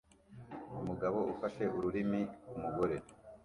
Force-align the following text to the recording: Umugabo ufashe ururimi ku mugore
Umugabo 0.79 1.19
ufashe 1.33 1.63
ururimi 1.77 2.21
ku 2.47 2.55
mugore 2.63 2.95